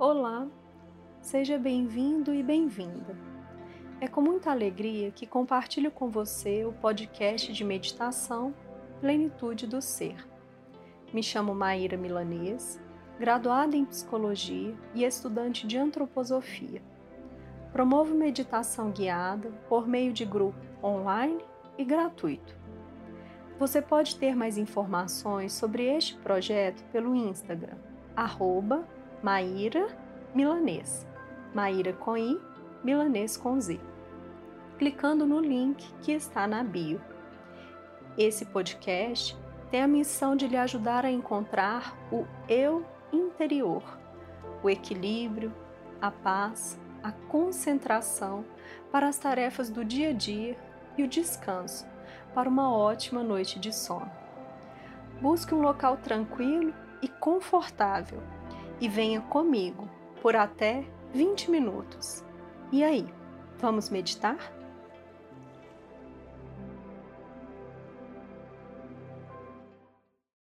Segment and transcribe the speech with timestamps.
[0.00, 0.46] Olá,
[1.20, 3.18] seja bem-vindo e bem-vinda.
[4.00, 8.54] É com muita alegria que compartilho com você o podcast de meditação
[9.00, 10.24] Plenitude do Ser.
[11.12, 12.80] Me chamo Maíra Milanês,
[13.18, 16.80] graduada em psicologia e estudante de antroposofia.
[17.72, 21.42] Promovo meditação guiada por meio de grupo online
[21.76, 22.56] e gratuito.
[23.58, 27.76] Você pode ter mais informações sobre este projeto pelo Instagram,
[28.14, 28.86] arroba
[29.20, 29.88] Maíra
[30.32, 31.04] Milanês.
[31.52, 32.40] Maíra com I,
[32.84, 33.80] Milanês com Z.
[34.78, 37.00] Clicando no link que está na bio.
[38.16, 39.36] Esse podcast
[39.72, 43.82] tem a missão de lhe ajudar a encontrar o eu interior,
[44.62, 45.52] o equilíbrio,
[46.00, 48.44] a paz, a concentração
[48.92, 50.56] para as tarefas do dia a dia
[50.96, 51.84] e o descanso
[52.32, 54.12] para uma ótima noite de sono.
[55.20, 56.72] Busque um local tranquilo
[57.02, 58.22] e confortável
[58.80, 59.88] e venha comigo
[60.22, 62.24] por até 20 minutos.
[62.70, 63.06] E aí,
[63.58, 64.36] vamos meditar?